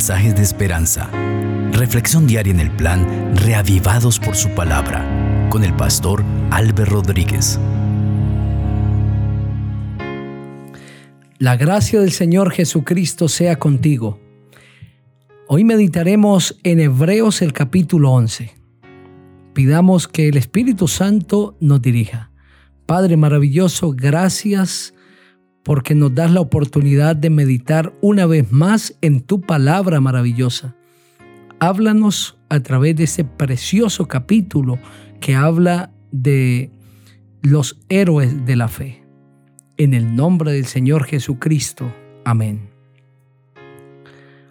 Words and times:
mensajes 0.00 0.34
de 0.34 0.40
esperanza. 0.40 1.10
Reflexión 1.72 2.26
diaria 2.26 2.54
en 2.54 2.60
el 2.60 2.70
plan 2.70 3.36
Reavivados 3.36 4.18
por 4.18 4.34
su 4.34 4.48
palabra 4.54 5.04
con 5.50 5.62
el 5.62 5.76
pastor 5.76 6.24
Álvaro 6.50 7.02
Rodríguez. 7.02 7.60
La 11.36 11.58
gracia 11.58 12.00
del 12.00 12.12
Señor 12.12 12.50
Jesucristo 12.50 13.28
sea 13.28 13.58
contigo. 13.58 14.18
Hoy 15.48 15.64
meditaremos 15.64 16.58
en 16.62 16.80
Hebreos 16.80 17.42
el 17.42 17.52
capítulo 17.52 18.12
11. 18.12 18.54
Pidamos 19.52 20.08
que 20.08 20.28
el 20.28 20.38
Espíritu 20.38 20.88
Santo 20.88 21.58
nos 21.60 21.82
dirija. 21.82 22.30
Padre 22.86 23.18
maravilloso, 23.18 23.92
gracias 23.94 24.94
porque 25.62 25.94
nos 25.94 26.14
das 26.14 26.30
la 26.30 26.40
oportunidad 26.40 27.16
de 27.16 27.30
meditar 27.30 27.92
una 28.00 28.26
vez 28.26 28.50
más 28.50 28.96
en 29.00 29.20
tu 29.20 29.40
palabra 29.40 30.00
maravillosa. 30.00 30.74
Háblanos 31.58 32.38
a 32.48 32.60
través 32.60 32.96
de 32.96 33.04
ese 33.04 33.24
precioso 33.24 34.08
capítulo 34.08 34.78
que 35.20 35.34
habla 35.34 35.92
de 36.10 36.70
los 37.42 37.78
héroes 37.88 38.46
de 38.46 38.56
la 38.56 38.68
fe. 38.68 39.04
En 39.76 39.94
el 39.94 40.14
nombre 40.14 40.52
del 40.52 40.66
Señor 40.66 41.04
Jesucristo. 41.04 41.92
Amén. 42.24 42.70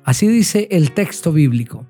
Así 0.03 0.27
dice 0.27 0.67
el 0.71 0.91
texto 0.91 1.31
bíblico. 1.31 1.85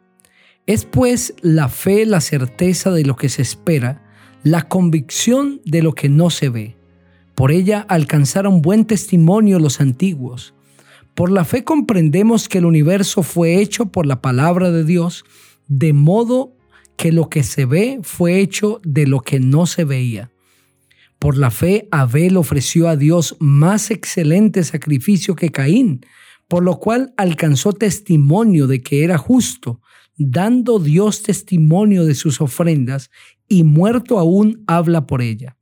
Es 0.65 0.85
pues 0.85 1.33
la 1.41 1.67
fe 1.67 2.05
la 2.05 2.21
certeza 2.21 2.91
de 2.91 3.03
lo 3.03 3.15
que 3.15 3.29
se 3.29 3.41
espera, 3.41 4.03
la 4.43 4.67
convicción 4.67 5.61
de 5.65 5.81
lo 5.81 5.93
que 5.93 6.09
no 6.09 6.29
se 6.29 6.49
ve 6.49 6.78
por 7.39 7.53
ella 7.53 7.85
alcanzaron 7.87 8.61
buen 8.61 8.83
testimonio 8.83 9.59
los 9.59 9.79
antiguos. 9.79 10.53
Por 11.15 11.31
la 11.31 11.45
fe 11.45 11.63
comprendemos 11.63 12.49
que 12.49 12.57
el 12.57 12.65
universo 12.65 13.23
fue 13.23 13.61
hecho 13.61 13.85
por 13.85 14.05
la 14.05 14.21
palabra 14.21 14.71
de 14.71 14.83
Dios, 14.83 15.23
de 15.69 15.93
modo 15.93 16.51
que 16.97 17.13
lo 17.13 17.29
que 17.29 17.43
se 17.43 17.63
ve 17.63 18.01
fue 18.03 18.41
hecho 18.41 18.81
de 18.83 19.07
lo 19.07 19.21
que 19.21 19.39
no 19.39 19.67
se 19.67 19.85
veía. 19.85 20.31
Por 21.17 21.37
la 21.37 21.49
fe 21.49 21.87
Abel 21.91 22.35
ofreció 22.35 22.89
a 22.89 22.97
Dios 22.97 23.37
más 23.39 23.89
excelente 23.89 24.65
sacrificio 24.65 25.37
que 25.37 25.49
Caín, 25.49 26.05
por 26.49 26.61
lo 26.61 26.77
cual 26.77 27.13
alcanzó 27.15 27.71
testimonio 27.71 28.67
de 28.67 28.81
que 28.81 29.05
era 29.05 29.17
justo, 29.17 29.79
dando 30.17 30.77
Dios 30.77 31.23
testimonio 31.23 32.03
de 32.03 32.15
sus 32.15 32.41
ofrendas, 32.41 33.11
y 33.47 33.63
muerto 33.63 34.19
aún 34.19 34.61
habla 34.67 35.07
por 35.07 35.21
ella. 35.21 35.55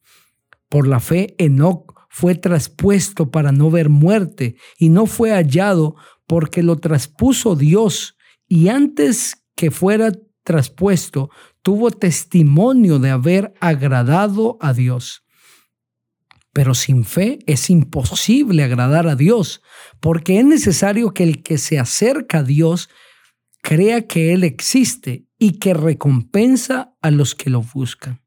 Por 0.69 0.87
la 0.87 0.99
fe, 0.99 1.35
Enoc 1.37 2.07
fue 2.09 2.35
traspuesto 2.35 3.31
para 3.31 3.51
no 3.51 3.69
ver 3.69 3.89
muerte 3.89 4.55
y 4.77 4.89
no 4.89 5.05
fue 5.05 5.31
hallado 5.31 5.95
porque 6.25 6.63
lo 6.63 6.77
traspuso 6.77 7.55
Dios 7.55 8.17
y 8.47 8.69
antes 8.69 9.43
que 9.55 9.71
fuera 9.71 10.11
traspuesto 10.43 11.29
tuvo 11.61 11.91
testimonio 11.91 12.99
de 12.99 13.09
haber 13.09 13.53
agradado 13.59 14.57
a 14.61 14.73
Dios. 14.73 15.23
Pero 16.53 16.73
sin 16.73 17.03
fe 17.03 17.39
es 17.45 17.69
imposible 17.69 18.63
agradar 18.63 19.07
a 19.07 19.15
Dios, 19.15 19.61
porque 19.99 20.39
es 20.39 20.45
necesario 20.45 21.13
que 21.13 21.23
el 21.23 21.43
que 21.43 21.57
se 21.57 21.77
acerca 21.77 22.39
a 22.39 22.43
Dios 22.43 22.89
crea 23.61 24.07
que 24.07 24.33
Él 24.33 24.43
existe 24.43 25.27
y 25.37 25.59
que 25.59 25.73
recompensa 25.73 26.95
a 27.01 27.11
los 27.11 27.35
que 27.35 27.49
lo 27.49 27.61
buscan. 27.61 28.21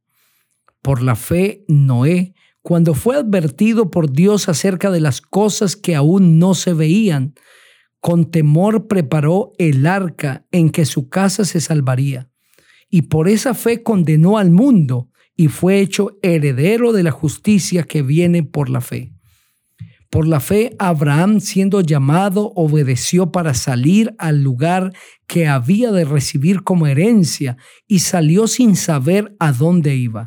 Por 0.82 1.02
la 1.02 1.14
fe, 1.14 1.64
Noé, 1.68 2.34
cuando 2.62 2.94
fue 2.94 3.16
advertido 3.16 3.90
por 3.90 4.12
Dios 4.12 4.48
acerca 4.48 4.90
de 4.90 5.00
las 5.00 5.20
cosas 5.20 5.76
que 5.76 5.94
aún 5.94 6.38
no 6.38 6.54
se 6.54 6.72
veían, 6.72 7.34
con 8.00 8.30
temor 8.30 8.86
preparó 8.86 9.52
el 9.58 9.86
arca 9.86 10.46
en 10.52 10.70
que 10.70 10.86
su 10.86 11.08
casa 11.08 11.44
se 11.44 11.60
salvaría. 11.60 12.30
Y 12.88 13.02
por 13.02 13.28
esa 13.28 13.54
fe 13.54 13.82
condenó 13.82 14.38
al 14.38 14.50
mundo 14.50 15.10
y 15.36 15.48
fue 15.48 15.80
hecho 15.80 16.18
heredero 16.22 16.92
de 16.92 17.02
la 17.02 17.10
justicia 17.10 17.82
que 17.82 18.02
viene 18.02 18.42
por 18.42 18.70
la 18.70 18.80
fe. 18.80 19.12
Por 20.08 20.26
la 20.26 20.40
fe, 20.40 20.74
Abraham, 20.78 21.40
siendo 21.40 21.82
llamado, 21.82 22.52
obedeció 22.56 23.30
para 23.30 23.54
salir 23.54 24.14
al 24.18 24.42
lugar 24.42 24.92
que 25.26 25.46
había 25.46 25.92
de 25.92 26.04
recibir 26.04 26.62
como 26.62 26.86
herencia 26.86 27.58
y 27.86 28.00
salió 28.00 28.48
sin 28.48 28.76
saber 28.76 29.36
a 29.38 29.52
dónde 29.52 29.94
iba 29.94 30.26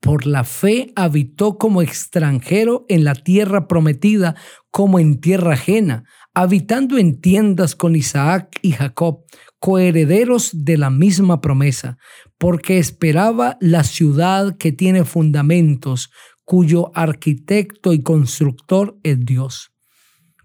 por 0.00 0.26
la 0.26 0.44
fe 0.44 0.92
habitó 0.96 1.58
como 1.58 1.82
extranjero 1.82 2.86
en 2.88 3.04
la 3.04 3.14
tierra 3.14 3.66
prometida, 3.66 4.36
como 4.70 4.98
en 4.98 5.20
tierra 5.20 5.54
ajena, 5.54 6.04
habitando 6.34 6.98
en 6.98 7.20
tiendas 7.20 7.74
con 7.74 7.96
Isaac 7.96 8.58
y 8.62 8.72
Jacob, 8.72 9.24
coherederos 9.58 10.50
de 10.52 10.78
la 10.78 10.90
misma 10.90 11.40
promesa, 11.40 11.98
porque 12.38 12.78
esperaba 12.78 13.56
la 13.60 13.82
ciudad 13.82 14.56
que 14.56 14.70
tiene 14.70 15.04
fundamentos, 15.04 16.10
cuyo 16.44 16.90
arquitecto 16.94 17.92
y 17.92 18.02
constructor 18.02 18.98
es 19.02 19.18
Dios. 19.20 19.72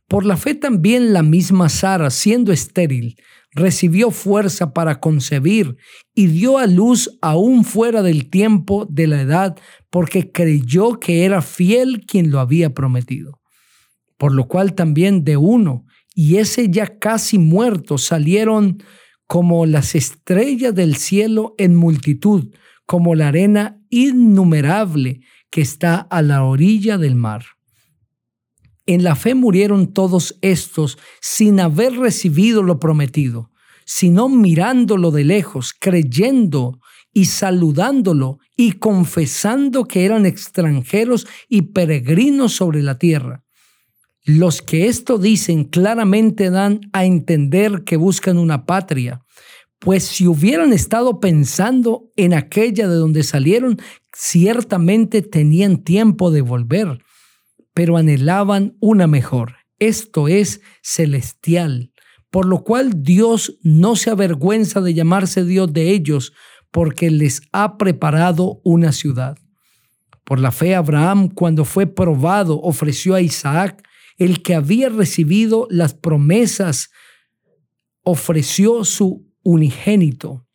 Por 0.07 0.25
la 0.25 0.35
fe 0.35 0.55
también 0.55 1.13
la 1.13 1.23
misma 1.23 1.69
Sara, 1.69 2.09
siendo 2.09 2.51
estéril, 2.51 3.15
recibió 3.55 4.11
fuerza 4.11 4.73
para 4.73 4.99
concebir 4.99 5.77
y 6.13 6.27
dio 6.27 6.57
a 6.57 6.67
luz 6.67 7.17
aún 7.21 7.63
fuera 7.63 8.01
del 8.01 8.29
tiempo 8.29 8.87
de 8.89 9.07
la 9.07 9.21
edad, 9.21 9.57
porque 9.89 10.31
creyó 10.31 10.99
que 10.99 11.25
era 11.25 11.41
fiel 11.41 12.05
quien 12.05 12.31
lo 12.31 12.39
había 12.39 12.73
prometido. 12.73 13.39
Por 14.17 14.33
lo 14.33 14.47
cual 14.47 14.73
también 14.73 15.23
de 15.23 15.37
uno, 15.37 15.85
y 16.15 16.37
ese 16.37 16.69
ya 16.69 16.99
casi 16.99 17.37
muerto, 17.37 17.97
salieron 17.97 18.83
como 19.27 19.65
las 19.65 19.95
estrellas 19.95 20.75
del 20.75 20.95
cielo 20.95 21.55
en 21.57 21.75
multitud, 21.75 22.53
como 22.85 23.15
la 23.15 23.29
arena 23.29 23.79
innumerable 23.89 25.21
que 25.49 25.61
está 25.61 25.95
a 25.95 26.21
la 26.21 26.43
orilla 26.43 26.97
del 26.97 27.15
mar. 27.15 27.45
En 28.85 29.03
la 29.03 29.15
fe 29.15 29.33
murieron 29.33 29.93
todos 29.93 30.37
estos 30.41 30.97
sin 31.21 31.59
haber 31.61 31.93
recibido 31.93 32.63
lo 32.63 32.79
prometido, 32.79 33.49
sino 33.85 34.27
mirándolo 34.27 35.11
de 35.11 35.23
lejos, 35.23 35.73
creyendo 35.77 36.79
y 37.13 37.25
saludándolo 37.25 38.39
y 38.57 38.73
confesando 38.73 39.85
que 39.85 40.03
eran 40.03 40.25
extranjeros 40.25 41.27
y 41.47 41.73
peregrinos 41.73 42.53
sobre 42.53 42.81
la 42.81 42.97
tierra. 42.97 43.43
Los 44.25 44.61
que 44.61 44.87
esto 44.87 45.17
dicen 45.17 45.63
claramente 45.65 46.49
dan 46.49 46.81
a 46.91 47.05
entender 47.05 47.83
que 47.85 47.97
buscan 47.97 48.37
una 48.37 48.65
patria, 48.65 49.21
pues 49.79 50.03
si 50.03 50.27
hubieran 50.27 50.73
estado 50.73 51.19
pensando 51.19 52.11
en 52.15 52.33
aquella 52.33 52.87
de 52.87 52.95
donde 52.95 53.23
salieron, 53.23 53.79
ciertamente 54.13 55.21
tenían 55.21 55.83
tiempo 55.83 56.31
de 56.31 56.41
volver 56.41 56.99
pero 57.73 57.97
anhelaban 57.97 58.77
una 58.79 59.07
mejor, 59.07 59.55
esto 59.79 60.27
es 60.27 60.61
celestial, 60.81 61.91
por 62.29 62.45
lo 62.45 62.63
cual 62.63 63.03
Dios 63.03 63.57
no 63.61 63.95
se 63.95 64.09
avergüenza 64.09 64.81
de 64.81 64.93
llamarse 64.93 65.43
Dios 65.43 65.71
de 65.73 65.91
ellos, 65.91 66.33
porque 66.71 67.11
les 67.11 67.41
ha 67.51 67.77
preparado 67.77 68.59
una 68.63 68.91
ciudad. 68.91 69.37
Por 70.23 70.39
la 70.39 70.51
fe 70.51 70.73
Abraham, 70.73 71.29
cuando 71.29 71.65
fue 71.65 71.85
probado, 71.85 72.59
ofreció 72.61 73.13
a 73.15 73.21
Isaac, 73.21 73.87
el 74.17 74.41
que 74.41 74.55
había 74.55 74.89
recibido 74.89 75.67
las 75.69 75.93
promesas, 75.93 76.89
ofreció 78.03 78.85
su 78.85 79.27
unigénito 79.43 80.47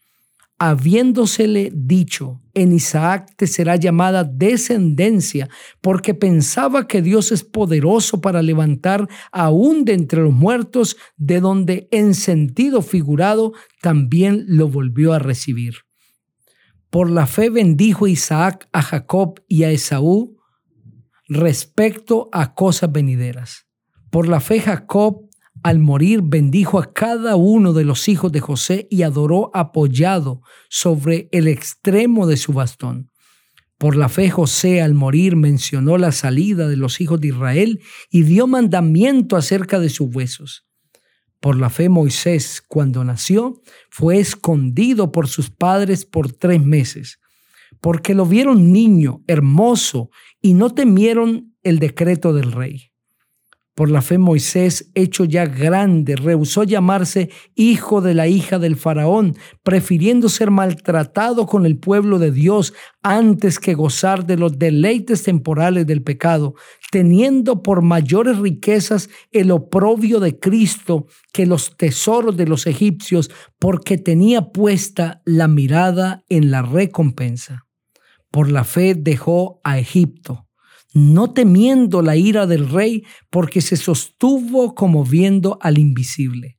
habiéndosele 0.58 1.70
dicho, 1.72 2.42
en 2.52 2.72
Isaac 2.72 3.32
te 3.36 3.46
será 3.46 3.76
llamada 3.76 4.24
descendencia, 4.24 5.48
porque 5.80 6.14
pensaba 6.14 6.88
que 6.88 7.00
Dios 7.00 7.31
es 7.31 7.44
poderoso 7.44 8.20
para 8.20 8.43
levantar 8.43 9.08
aún 9.31 9.84
de 9.84 9.93
entre 9.94 10.22
los 10.22 10.32
muertos, 10.32 10.96
de 11.16 11.40
donde 11.40 11.88
en 11.93 12.14
sentido 12.14 12.82
figurado 12.82 13.52
también 13.81 14.44
lo 14.49 14.69
volvió 14.69 15.12
a 15.12 15.20
recibir. 15.20 15.84
Por 16.90 17.11
la 17.11 17.26
fe 17.26 17.50
bendijo 17.50 18.06
Isaac 18.06 18.69
a 18.72 18.82
Jacob 18.82 19.40
y 19.46 19.62
a 19.62 19.70
Esaú 19.70 20.38
respecto 21.28 22.28
a 22.32 22.54
cosas 22.54 22.90
venideras. 22.90 23.66
Por 24.11 24.26
la 24.26 24.40
fe 24.40 24.61
Jacob 24.61 25.27
al 25.69 25.81
morir 25.81 26.23
bendijo 26.23 26.79
a 26.79 26.94
cada 26.94 27.37
uno 27.37 27.75
de 27.75 27.85
los 27.85 28.09
hijos 28.09 28.32
de 28.32 28.41
José 28.41 28.88
y 28.91 29.03
adoró 29.03 29.50
apoyado 29.53 30.41
sobre 30.70 31.29
el 31.31 31.47
extremo 31.47 32.26
de 32.26 32.38
su 32.38 32.55
bastón. 32.55 33.11
Por 33.76 33.94
la 33.94 34.09
fe 34.09 34.31
José 34.31 34.81
al 34.81 34.94
morir 34.94 35.37
mencionó 35.37 35.99
la 35.99 36.11
salida 36.11 36.69
de 36.69 36.79
los 36.79 37.03
hijos 37.03 37.20
de 37.20 37.29
Israel 37.29 37.81
y 38.11 38.23
dio 38.23 38.47
mandamiento 38.47 39.37
acerca 39.37 39.79
de 39.79 39.91
sus 39.91 40.09
huesos. 40.17 40.67
Por 41.38 41.59
la 41.59 41.69
fe 41.69 41.91
Moisés, 41.91 42.62
cuando 42.67 43.05
nació, 43.05 43.61
fue 43.91 44.21
escondido 44.21 45.12
por 45.12 45.29
sus 45.29 45.50
padres 45.50 46.06
por 46.06 46.32
tres 46.32 46.64
meses, 46.64 47.21
porque 47.82 48.14
lo 48.14 48.25
vieron 48.25 48.73
niño, 48.73 49.23
hermoso, 49.26 50.09
y 50.41 50.55
no 50.55 50.73
temieron 50.73 51.55
el 51.62 51.79
decreto 51.79 52.32
del 52.32 52.53
rey 52.53 52.88
Por 53.78 53.92
la 53.92 54.02
fe 54.02 54.19
Moisés, 54.19 54.90
hecho 54.96 55.25
ya 55.25 55.46
grande, 55.46 56.16
rehusó 56.16 56.64
llamarse 56.64 57.30
hijo 57.54 58.00
de 58.00 58.12
la 58.12 58.26
hija 58.26 58.58
del 58.58 58.75
faraón, 58.75 59.36
prefiriendo 59.62 60.28
ser 60.28 60.50
maltratado 60.50 61.46
con 61.46 61.64
el 61.64 61.78
pueblo 61.78 62.19
de 62.19 62.32
Dios 62.32 62.75
antes 63.04 63.60
que 63.60 63.75
gozar 63.75 64.26
de 64.26 64.36
los 64.36 64.58
deleites 64.58 65.22
temporales 65.22 65.86
del 65.86 66.02
pecado, 66.02 66.56
teniendo 66.90 67.62
por 67.62 67.82
mayores 67.82 68.38
riquezas 68.38 69.10
el 69.30 69.52
oprobio 69.52 70.19
de 70.19 70.40
Cristo 70.40 71.06
que 71.32 71.46
los 71.46 71.76
tesoros 71.76 72.36
de 72.36 72.48
los 72.48 72.66
egipcios, 72.66 73.30
porque 73.60 73.96
tenía 73.96 74.50
puesta 74.50 75.22
la 75.25 75.46
mirada 75.46 76.25
en 76.28 76.50
la 76.50 76.62
recompensa. 76.62 77.69
Por 78.32 78.50
la 78.50 78.64
fe 78.64 78.96
dejó 78.96 79.60
a 79.62 79.78
Egipto 79.78 80.48
no 80.99 81.33
temiendo 81.33 82.03
la 82.03 82.17
ira 82.17 82.47
del 82.47 82.69
rey, 82.69 83.05
porque 83.31 83.61
se 83.61 83.77
sostuvo 83.77 84.75
como 84.75 85.05
viendo 85.05 85.59
al 85.62 85.79
invisible. 85.79 86.59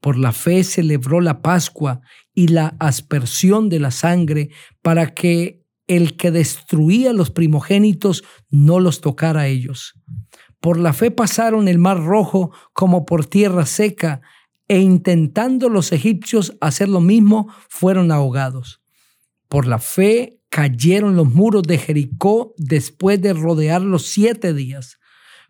Por 0.00 0.16
la 0.16 0.32
fe 0.32 0.64
celebró 0.64 1.20
la 1.20 1.42
Pascua 1.42 2.00
y 2.34 2.48
la 2.48 2.74
aspersión 2.80 3.68
de 3.68 3.80
la 3.80 3.90
sangre 3.90 4.50
para 4.82 5.14
que 5.14 5.62
el 5.86 6.16
que 6.16 6.30
destruía 6.30 7.12
los 7.12 7.30
primogénitos 7.30 8.24
no 8.48 8.80
los 8.80 9.00
tocara 9.00 9.42
a 9.42 9.46
ellos. 9.48 9.94
Por 10.60 10.78
la 10.78 10.92
fe 10.92 11.10
pasaron 11.10 11.68
el 11.68 11.78
mar 11.78 12.02
rojo 12.02 12.52
como 12.72 13.04
por 13.04 13.26
tierra 13.26 13.66
seca, 13.66 14.20
e 14.68 14.78
intentando 14.78 15.68
los 15.68 15.90
egipcios 15.90 16.56
hacer 16.60 16.88
lo 16.88 17.00
mismo, 17.00 17.52
fueron 17.68 18.12
ahogados. 18.12 18.80
Por 19.48 19.66
la 19.66 19.80
fe 19.80 20.39
cayeron 20.50 21.16
los 21.16 21.32
muros 21.32 21.62
de 21.62 21.78
Jericó 21.78 22.54
después 22.58 23.20
de 23.22 23.32
rodearlos 23.32 24.06
siete 24.06 24.52
días. 24.52 24.98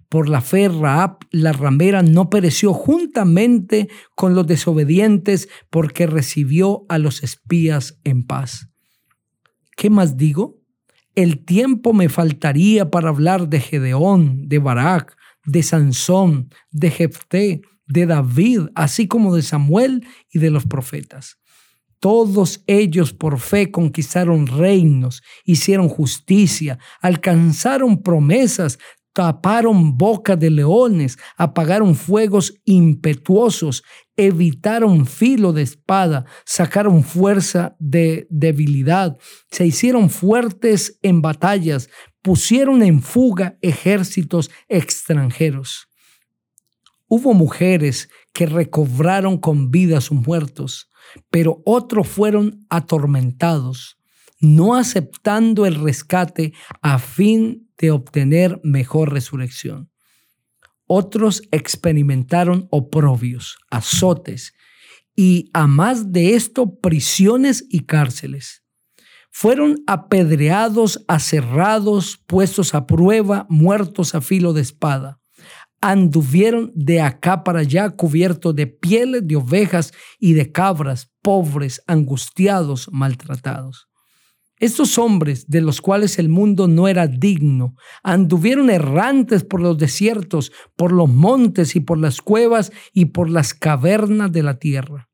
Por 0.08 0.28
la 0.28 0.40
fe, 0.40 0.68
Raab, 0.68 1.18
la 1.30 1.52
ramera, 1.52 2.02
no 2.02 2.30
pereció 2.30 2.72
juntamente 2.72 3.88
con 4.14 4.34
los 4.34 4.46
desobedientes 4.46 5.48
porque 5.70 6.06
recibió 6.06 6.84
a 6.88 6.98
los 6.98 7.22
espías 7.22 7.98
en 8.04 8.26
paz. 8.26 8.68
¿Qué 9.76 9.88
más 9.88 10.16
digo? 10.16 10.60
El 11.14 11.44
tiempo 11.44 11.92
me 11.92 12.08
faltaría 12.08 12.90
para 12.90 13.08
hablar 13.08 13.48
de 13.48 13.60
Gedeón, 13.60 14.48
de 14.48 14.58
Barak, 14.58 15.16
de 15.44 15.62
Sansón, 15.62 16.50
de 16.70 16.90
Jefté, 16.90 17.62
de 17.86 18.06
David, 18.06 18.68
así 18.74 19.08
como 19.08 19.34
de 19.34 19.42
Samuel 19.42 20.06
y 20.30 20.38
de 20.38 20.50
los 20.50 20.66
profetas. 20.66 21.39
Todos 22.00 22.64
ellos 22.66 23.12
por 23.12 23.38
fe 23.38 23.70
conquistaron 23.70 24.46
reinos, 24.46 25.22
hicieron 25.44 25.88
justicia, 25.88 26.78
alcanzaron 27.02 28.02
promesas, 28.02 28.78
taparon 29.12 29.98
boca 29.98 30.34
de 30.34 30.50
leones, 30.50 31.18
apagaron 31.36 31.94
fuegos 31.94 32.54
impetuosos, 32.64 33.82
evitaron 34.16 35.06
filo 35.06 35.52
de 35.52 35.60
espada, 35.60 36.24
sacaron 36.46 37.04
fuerza 37.04 37.76
de 37.78 38.26
debilidad, 38.30 39.18
se 39.50 39.66
hicieron 39.66 40.08
fuertes 40.08 40.98
en 41.02 41.20
batallas, 41.20 41.90
pusieron 42.22 42.82
en 42.82 43.02
fuga 43.02 43.58
ejércitos 43.60 44.50
extranjeros. 44.68 45.89
Hubo 47.10 47.34
mujeres 47.34 48.08
que 48.32 48.46
recobraron 48.46 49.36
con 49.36 49.70
vida 49.70 49.98
a 49.98 50.00
sus 50.00 50.26
muertos 50.26 50.90
pero 51.30 51.62
otros 51.64 52.08
fueron 52.08 52.66
atormentados, 52.68 53.98
no 54.40 54.74
aceptando 54.74 55.66
el 55.66 55.74
rescate 55.74 56.52
a 56.80 56.98
fin 56.98 57.70
de 57.78 57.90
obtener 57.90 58.60
mejor 58.62 59.12
resurrección. 59.12 59.90
Otros 60.86 61.42
experimentaron 61.50 62.66
oprobios, 62.70 63.58
azotes 63.70 64.54
y 65.14 65.50
a 65.52 65.66
más 65.66 66.12
de 66.12 66.34
esto 66.34 66.78
prisiones 66.80 67.64
y 67.68 67.80
cárceles. 67.80 68.64
Fueron 69.30 69.76
apedreados, 69.86 71.04
aserrados, 71.06 72.18
puestos 72.26 72.74
a 72.74 72.86
prueba, 72.86 73.46
muertos 73.48 74.14
a 74.16 74.20
filo 74.20 74.52
de 74.52 74.62
espada 74.62 75.19
anduvieron 75.80 76.72
de 76.74 77.00
acá 77.00 77.42
para 77.42 77.60
allá 77.60 77.90
cubiertos 77.90 78.54
de 78.54 78.66
pieles 78.66 79.26
de 79.26 79.36
ovejas 79.36 79.92
y 80.18 80.34
de 80.34 80.52
cabras, 80.52 81.10
pobres, 81.22 81.82
angustiados, 81.86 82.88
maltratados. 82.92 83.88
Estos 84.58 84.98
hombres, 84.98 85.46
de 85.48 85.62
los 85.62 85.80
cuales 85.80 86.18
el 86.18 86.28
mundo 86.28 86.68
no 86.68 86.86
era 86.86 87.06
digno, 87.06 87.76
anduvieron 88.02 88.68
errantes 88.68 89.42
por 89.42 89.62
los 89.62 89.78
desiertos, 89.78 90.52
por 90.76 90.92
los 90.92 91.08
montes 91.08 91.76
y 91.76 91.80
por 91.80 91.96
las 91.96 92.20
cuevas 92.20 92.70
y 92.92 93.06
por 93.06 93.30
las 93.30 93.54
cavernas 93.54 94.30
de 94.32 94.42
la 94.42 94.58
tierra. 94.58 95.08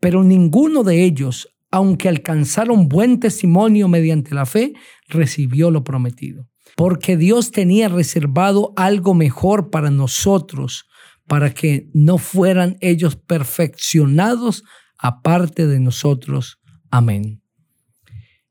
Pero 0.00 0.24
ninguno 0.24 0.82
de 0.82 1.04
ellos, 1.04 1.48
aunque 1.70 2.08
alcanzaron 2.08 2.88
buen 2.88 3.20
testimonio 3.20 3.86
mediante 3.86 4.34
la 4.34 4.46
fe, 4.46 4.72
recibió 5.08 5.70
lo 5.70 5.84
prometido 5.84 6.51
porque 6.76 7.16
Dios 7.16 7.50
tenía 7.50 7.88
reservado 7.88 8.72
algo 8.76 9.14
mejor 9.14 9.70
para 9.70 9.90
nosotros, 9.90 10.88
para 11.26 11.52
que 11.54 11.88
no 11.94 12.18
fueran 12.18 12.76
ellos 12.80 13.16
perfeccionados 13.16 14.64
aparte 14.98 15.66
de 15.66 15.80
nosotros. 15.80 16.60
Amén. 16.90 17.42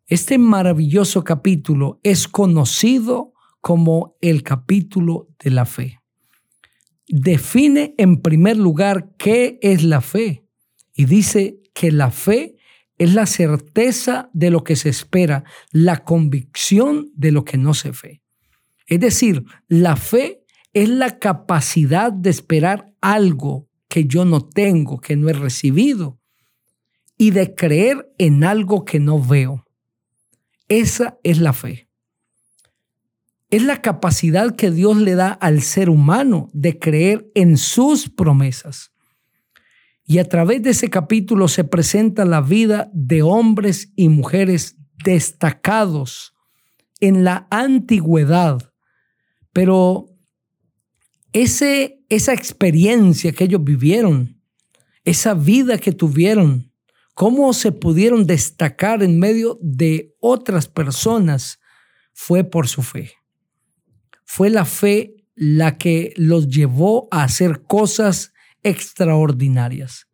Este 0.08 0.38
maravilloso 0.38 1.24
capítulo 1.24 2.00
es 2.04 2.28
conocido 2.28 3.34
como 3.62 4.18
el 4.22 4.44
capítulo 4.44 5.30
de 5.40 5.52
la 5.52 5.66
fe. 5.66 6.00
Define 7.08 7.96
en 7.98 8.22
primer 8.22 8.58
lugar 8.58 9.14
qué 9.18 9.60
es 9.62 9.84
la 9.84 10.02
fe 10.02 10.46
y 10.94 11.06
dice 11.06 11.62
que 11.74 11.92
la 11.92 12.12
fe 12.12 12.58
es 13.02 13.16
la 13.16 13.26
certeza 13.26 14.30
de 14.32 14.52
lo 14.52 14.64
que 14.64 14.76
se 14.76 14.90
espera, 14.90 15.44
la 15.72 16.04
convicción 16.04 17.10
de 17.16 17.32
lo 17.32 17.44
que 17.44 17.58
no 17.58 17.74
se 17.74 17.90
ve. 17.90 18.22
Es 18.86 19.00
decir, 19.00 19.44
la 19.68 19.96
fe 19.96 20.44
es 20.72 20.88
la 20.88 21.18
capacidad 21.18 22.14
de 22.14 22.30
esperar 22.30 22.94
algo 23.02 23.68
que 23.88 24.06
yo 24.06 24.24
no 24.24 24.48
tengo, 24.48 25.02
que 25.02 25.16
no 25.16 25.30
he 25.30 25.34
recibido, 25.34 26.20
y 27.18 27.32
de 27.32 27.56
creer 27.56 28.14
en 28.20 28.44
algo 28.44 28.86
que 28.86 29.00
no 29.00 29.20
veo. 29.20 29.66
Esa 30.68 31.18
es 31.24 31.40
la 31.40 31.54
fe. 31.54 31.90
Es 33.50 33.64
la 33.64 33.82
capacidad 33.82 34.56
que 34.56 34.70
Dios 34.70 34.98
le 34.98 35.16
da 35.16 35.32
al 35.32 35.64
ser 35.64 35.90
humano 35.90 36.52
de 36.54 36.78
creer 36.78 37.32
en 37.34 37.58
sus 37.58 38.10
promesas. 38.10 38.91
Y 40.12 40.20
a 40.20 40.28
través 40.28 40.62
de 40.62 40.72
ese 40.72 40.90
capítulo 40.90 41.48
se 41.48 41.64
presenta 41.64 42.26
la 42.26 42.42
vida 42.42 42.90
de 42.92 43.22
hombres 43.22 43.94
y 43.96 44.10
mujeres 44.10 44.76
destacados 45.06 46.36
en 47.00 47.24
la 47.24 47.48
antigüedad. 47.50 48.74
Pero 49.54 50.08
ese, 51.32 52.04
esa 52.10 52.34
experiencia 52.34 53.32
que 53.32 53.46
ellos 53.46 53.64
vivieron, 53.64 54.42
esa 55.06 55.34
vida 55.34 55.78
que 55.78 55.94
tuvieron, 55.94 56.74
cómo 57.14 57.54
se 57.54 57.72
pudieron 57.72 58.28
destacar 58.28 59.04
en 59.04 59.18
medio 59.18 59.60
de 59.62 60.14
otras 60.20 60.68
personas, 60.68 61.62
fue 62.12 62.44
por 62.44 62.68
su 62.68 62.82
fe. 62.82 63.14
Fue 64.26 64.50
la 64.50 64.66
fe 64.66 65.16
la 65.36 65.78
que 65.78 66.14
los 66.18 66.50
llevó 66.50 67.08
a 67.12 67.24
hacer 67.24 67.64
cosas 67.64 68.31
extraordinarias. 68.64 70.08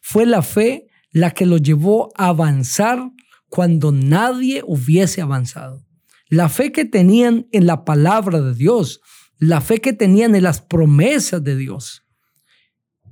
Fue 0.00 0.26
la 0.26 0.42
fe 0.42 0.86
la 1.10 1.30
que 1.30 1.46
lo 1.46 1.58
llevó 1.58 2.12
a 2.16 2.28
avanzar 2.28 3.10
cuando 3.48 3.92
nadie 3.92 4.62
hubiese 4.66 5.22
avanzado. 5.22 5.86
La 6.28 6.48
fe 6.48 6.72
que 6.72 6.84
tenían 6.84 7.46
en 7.52 7.66
la 7.66 7.84
palabra 7.84 8.40
de 8.40 8.54
Dios, 8.54 9.00
la 9.38 9.60
fe 9.60 9.80
que 9.80 9.92
tenían 9.92 10.34
en 10.34 10.42
las 10.42 10.60
promesas 10.60 11.42
de 11.44 11.56
Dios. 11.56 12.04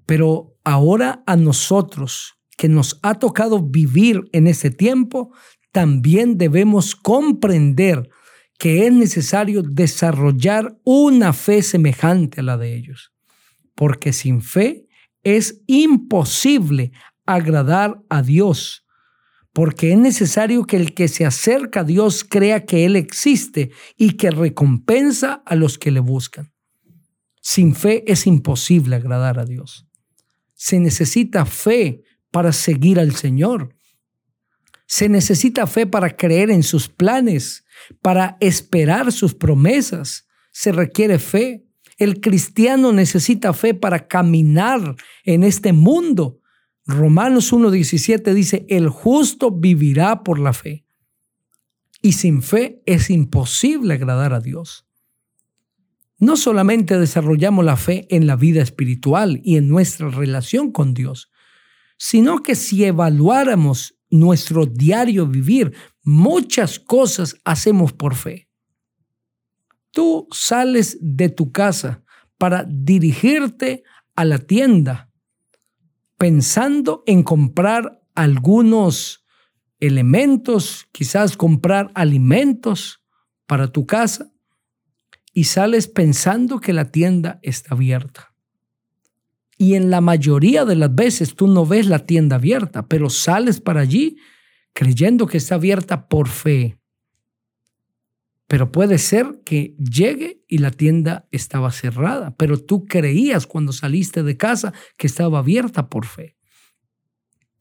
Pero 0.06 0.58
ahora 0.64 1.22
a 1.26 1.36
nosotros 1.36 2.34
que 2.56 2.68
nos 2.68 2.98
ha 3.02 3.14
tocado 3.18 3.62
vivir 3.62 4.22
en 4.32 4.46
ese 4.46 4.70
tiempo, 4.70 5.32
también 5.70 6.38
debemos 6.38 6.96
comprender 6.96 8.10
que 8.58 8.86
es 8.86 8.92
necesario 8.92 9.62
desarrollar 9.62 10.76
una 10.84 11.32
fe 11.32 11.62
semejante 11.62 12.40
a 12.40 12.44
la 12.44 12.56
de 12.56 12.76
ellos 12.76 13.11
porque 13.74 14.12
sin 14.12 14.42
fe 14.42 14.86
es 15.22 15.62
imposible 15.66 16.92
agradar 17.26 18.02
a 18.08 18.22
Dios, 18.22 18.84
porque 19.52 19.92
es 19.92 19.98
necesario 19.98 20.64
que 20.64 20.76
el 20.76 20.94
que 20.94 21.08
se 21.08 21.24
acerca 21.24 21.80
a 21.80 21.84
Dios 21.84 22.24
crea 22.24 22.64
que 22.64 22.84
Él 22.84 22.96
existe 22.96 23.70
y 23.96 24.16
que 24.16 24.30
recompensa 24.30 25.42
a 25.46 25.54
los 25.54 25.78
que 25.78 25.90
le 25.90 26.00
buscan. 26.00 26.52
Sin 27.40 27.74
fe 27.74 28.04
es 28.06 28.26
imposible 28.26 28.96
agradar 28.96 29.38
a 29.38 29.44
Dios. 29.44 29.86
Se 30.54 30.78
necesita 30.78 31.44
fe 31.44 32.02
para 32.30 32.52
seguir 32.52 33.00
al 33.00 33.14
Señor. 33.14 33.74
Se 34.86 35.08
necesita 35.08 35.66
fe 35.66 35.86
para 35.86 36.16
creer 36.16 36.50
en 36.50 36.62
sus 36.62 36.88
planes, 36.88 37.64
para 38.00 38.36
esperar 38.40 39.10
sus 39.10 39.34
promesas. 39.34 40.28
Se 40.52 40.70
requiere 40.70 41.18
fe 41.18 41.64
El 42.02 42.20
cristiano 42.20 42.92
necesita 42.92 43.52
fe 43.52 43.74
para 43.74 44.08
caminar 44.08 44.96
en 45.22 45.44
este 45.44 45.72
mundo. 45.72 46.40
Romanos 46.84 47.52
1.17 47.52 48.34
dice, 48.34 48.66
el 48.68 48.88
justo 48.88 49.52
vivirá 49.52 50.24
por 50.24 50.40
la 50.40 50.52
fe. 50.52 50.84
Y 52.00 52.14
sin 52.14 52.42
fe 52.42 52.82
es 52.86 53.08
imposible 53.08 53.94
agradar 53.94 54.32
a 54.32 54.40
Dios. 54.40 54.84
No 56.18 56.36
solamente 56.36 56.98
desarrollamos 56.98 57.64
la 57.64 57.76
fe 57.76 58.08
en 58.10 58.26
la 58.26 58.34
vida 58.34 58.62
espiritual 58.62 59.40
y 59.44 59.56
en 59.56 59.68
nuestra 59.68 60.08
relación 60.08 60.72
con 60.72 60.94
Dios, 60.94 61.30
sino 61.98 62.42
que 62.42 62.56
si 62.56 62.84
evaluáramos 62.84 63.94
nuestro 64.10 64.66
diario 64.66 65.28
vivir, 65.28 65.72
muchas 66.02 66.80
cosas 66.80 67.36
hacemos 67.44 67.92
por 67.92 68.16
fe. 68.16 68.48
Tú 69.92 70.26
sales 70.32 70.98
de 71.00 71.28
tu 71.28 71.52
casa 71.52 72.02
para 72.36 72.64
dirigirte 72.68 73.84
a 74.16 74.24
la 74.24 74.38
tienda 74.38 75.12
pensando 76.22 77.02
en 77.06 77.24
comprar 77.24 78.00
algunos 78.14 79.24
elementos, 79.80 80.86
quizás 80.92 81.36
comprar 81.36 81.90
alimentos 81.96 83.02
para 83.46 83.72
tu 83.72 83.86
casa 83.86 84.30
y 85.34 85.44
sales 85.44 85.88
pensando 85.88 86.60
que 86.60 86.72
la 86.72 86.92
tienda 86.92 87.40
está 87.42 87.74
abierta. 87.74 88.32
Y 89.58 89.74
en 89.74 89.90
la 89.90 90.00
mayoría 90.00 90.64
de 90.64 90.76
las 90.76 90.94
veces 90.94 91.34
tú 91.34 91.48
no 91.48 91.66
ves 91.66 91.86
la 91.86 92.06
tienda 92.06 92.36
abierta, 92.36 92.86
pero 92.86 93.10
sales 93.10 93.60
para 93.60 93.80
allí 93.80 94.16
creyendo 94.72 95.26
que 95.26 95.38
está 95.38 95.56
abierta 95.56 96.08
por 96.08 96.28
fe. 96.28 96.78
Pero 98.52 98.70
puede 98.70 98.98
ser 98.98 99.40
que 99.46 99.74
llegue 99.78 100.42
y 100.46 100.58
la 100.58 100.72
tienda 100.72 101.26
estaba 101.30 101.72
cerrada, 101.72 102.34
pero 102.36 102.58
tú 102.58 102.84
creías 102.84 103.46
cuando 103.46 103.72
saliste 103.72 104.22
de 104.22 104.36
casa 104.36 104.74
que 104.98 105.06
estaba 105.06 105.38
abierta 105.38 105.88
por 105.88 106.04
fe. 106.04 106.36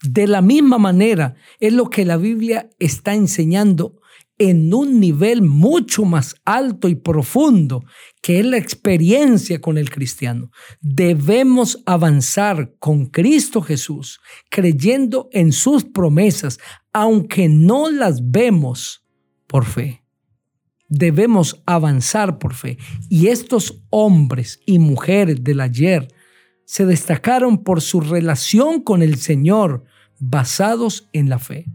De 0.03 0.27
la 0.27 0.41
misma 0.41 0.79
manera 0.79 1.35
es 1.61 1.71
lo 1.71 1.89
que 1.89 2.03
la 2.03 2.17
Biblia 2.17 2.69
está 2.77 3.13
enseñando 3.13 4.01
en 4.37 4.73
un 4.73 4.99
nivel 4.99 5.43
mucho 5.43 6.03
más 6.03 6.35
alto 6.43 6.89
y 6.89 6.95
profundo, 6.95 7.85
que 8.21 8.41
es 8.41 8.45
la 8.45 8.57
experiencia 8.57 9.61
con 9.61 9.77
el 9.77 9.89
cristiano. 9.89 10.51
Debemos 10.81 11.81
avanzar 11.85 12.73
con 12.79 13.05
Cristo 13.05 13.61
Jesús, 13.61 14.19
creyendo 14.49 15.29
en 15.31 15.53
sus 15.53 15.85
promesas, 15.85 16.59
aunque 16.91 17.47
no 17.47 17.89
las 17.89 18.29
vemos 18.29 19.05
por 19.47 19.63
fe 19.63 20.00
debemos 20.91 21.63
avanzar 21.65 22.37
por 22.37 22.53
fe. 22.53 22.77
Y 23.09 23.27
estos 23.27 23.81
hombres 23.89 24.59
y 24.67 24.77
mujeres 24.77 25.43
del 25.43 25.61
ayer 25.61 26.09
se 26.65 26.85
destacaron 26.85 27.63
por 27.63 27.81
su 27.81 28.01
relación 28.01 28.81
con 28.81 29.01
el 29.01 29.15
Señor 29.15 29.85
basados 30.19 31.09
en 31.13 31.29
la 31.29 31.39
fe. 31.39 31.65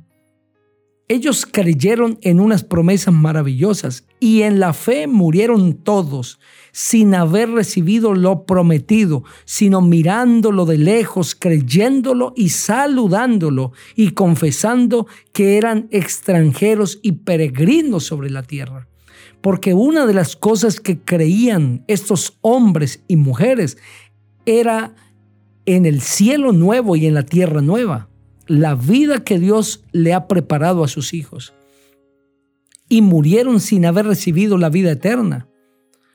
Ellos 1.09 1.47
creyeron 1.47 2.19
en 2.23 2.41
unas 2.41 2.65
promesas 2.65 3.15
maravillosas 3.15 4.07
y 4.19 4.43
en 4.43 4.59
la 4.59 4.73
fe 4.73 5.07
murieron 5.07 5.75
todos 5.75 6.41
sin 6.73 7.15
haber 7.15 7.51
recibido 7.51 8.13
lo 8.13 8.45
prometido, 8.45 9.23
sino 9.45 9.81
mirándolo 9.81 10.67
de 10.67 10.79
lejos, 10.79 11.37
creyéndolo 11.37 12.33
y 12.37 12.49
saludándolo 12.49 13.73
y 13.95 14.11
confesando 14.11 15.07
que 15.33 15.59
eran 15.59 15.89
extranjeros 15.91 16.99
y 17.03 17.13
peregrinos 17.13 18.05
sobre 18.05 18.29
la 18.31 18.43
tierra. 18.43 18.89
Porque 19.41 19.75
una 19.75 20.07
de 20.07 20.15
las 20.15 20.37
cosas 20.37 20.81
que 20.81 20.99
creían 20.99 21.85
estos 21.87 22.39
hombres 22.41 23.05
y 23.09 23.17
mujeres 23.17 23.79
era 24.45 24.95
en 25.67 25.85
el 25.85 26.01
cielo 26.01 26.53
nuevo 26.53 26.97
y 26.97 27.07
en 27.07 27.15
la 27.15 27.25
tierra 27.25 27.61
nueva, 27.61 28.09
la 28.47 28.75
vida 28.75 29.25
que 29.25 29.39
Dios 29.39 29.85
le 29.93 30.15
ha 30.15 30.29
preparado 30.29 30.85
a 30.85 30.89
sus 30.89 31.13
hijos. 31.13 31.53
Y 32.89 33.03
murieron 33.03 33.61
sin 33.61 33.85
haber 33.85 34.07
recibido 34.07 34.59
la 34.59 34.71
vida 34.71 34.93
eterna, 34.93 35.49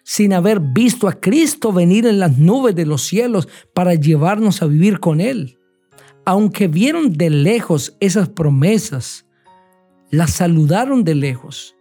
sin 0.04 0.34
haber 0.34 0.62
visto 0.62 1.08
a 1.08 1.20
Cristo 1.20 1.74
venir 1.74 2.06
en 2.06 2.20
las 2.20 2.38
nubes 2.38 2.76
de 2.76 2.86
los 2.86 3.02
cielos 3.02 3.50
para 3.74 3.94
llevarnos 3.94 4.62
a 4.62 4.68
vivir 4.68 5.00
con 5.00 5.20
Él. 5.20 5.58
Aunque 6.26 6.68
vieron 6.68 7.14
de 7.14 7.30
lejos 7.30 7.98
esas 8.00 8.30
promesas, 8.30 9.26
las 10.10 10.32
saludaron 10.32 11.04
de 11.04 11.16
lejos 11.16 11.76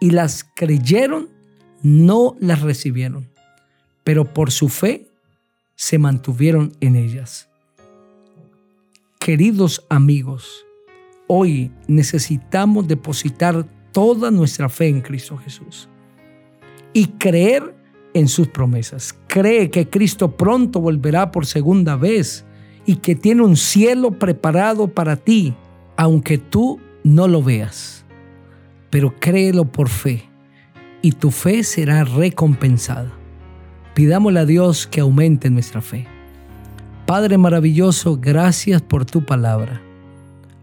y 0.00 0.10
las 0.10 0.44
creyeron, 0.44 1.28
no 1.82 2.36
las 2.40 2.62
recibieron, 2.62 3.28
pero 4.02 4.32
por 4.32 4.50
su 4.50 4.68
fe 4.68 5.08
se 5.76 5.98
mantuvieron 5.98 6.72
en 6.80 6.96
ellas. 6.96 7.48
Queridos 9.18 9.84
amigos, 9.88 10.64
hoy 11.26 11.70
necesitamos 11.86 12.88
depositar 12.88 13.66
toda 13.92 14.30
nuestra 14.30 14.68
fe 14.68 14.88
en 14.88 15.00
Cristo 15.00 15.36
Jesús 15.36 15.88
y 16.92 17.06
creer 17.08 17.74
en 18.12 18.28
sus 18.28 18.48
promesas. 18.48 19.14
Cree 19.26 19.70
que 19.70 19.88
Cristo 19.88 20.36
pronto 20.36 20.80
volverá 20.80 21.30
por 21.30 21.46
segunda 21.46 21.96
vez 21.96 22.44
y 22.86 22.96
que 22.96 23.14
tiene 23.14 23.42
un 23.42 23.56
cielo 23.56 24.18
preparado 24.18 24.88
para 24.88 25.16
ti, 25.16 25.54
aunque 25.96 26.38
tú 26.38 26.80
no 27.02 27.28
lo 27.28 27.42
veas 27.42 27.93
pero 28.94 29.12
créelo 29.18 29.64
por 29.64 29.88
fe 29.88 30.22
y 31.02 31.10
tu 31.10 31.32
fe 31.32 31.64
será 31.64 32.04
recompensada. 32.04 33.10
Pidámosle 33.92 34.38
a 34.38 34.46
Dios 34.46 34.86
que 34.86 35.00
aumente 35.00 35.50
nuestra 35.50 35.80
fe. 35.80 36.06
Padre 37.04 37.36
maravilloso, 37.36 38.16
gracias 38.20 38.82
por 38.82 39.04
tu 39.04 39.24
palabra. 39.24 39.82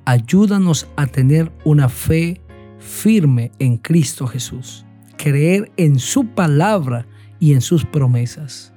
Ayúdanos 0.05 0.87
a 0.95 1.07
tener 1.07 1.51
una 1.65 1.89
fe 1.89 2.39
firme 2.79 3.51
en 3.59 3.75
Cristo 3.75 4.25
Jesús, 4.27 4.85
creer 5.17 5.69
en 5.75 5.99
su 5.99 6.25
palabra 6.27 7.07
y 7.37 7.51
en 7.51 7.59
sus 7.59 7.83
promesas. 7.83 8.71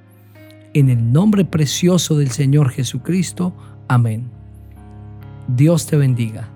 En 0.73 0.89
el 0.89 1.13
nombre 1.13 1.45
precioso 1.45 2.17
del 2.17 2.31
Señor 2.31 2.71
Jesucristo. 2.71 3.55
Amén. 3.87 4.29
Dios 5.47 5.87
te 5.87 5.95
bendiga. 5.95 6.54